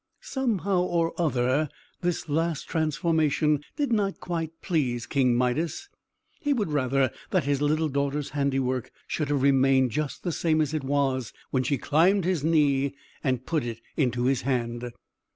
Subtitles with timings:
[0.21, 1.69] Somehow or other,
[2.01, 5.89] this last transformation did not quite please King Midas.
[6.39, 10.73] He would rather that his little daughter's handiwork should have remained just the same as
[11.51, 14.91] when she climbed his knee and put it into his hand.